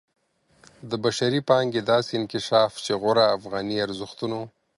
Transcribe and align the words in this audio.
د 0.89 0.91
بشري 1.03 1.39
پانګې 1.49 1.81
داسې 1.91 2.11
انکشاف 2.19 2.71
چې 2.85 2.91
غوره 3.01 3.25
افغاني 3.37 3.75
ارزښتونو 3.85 4.39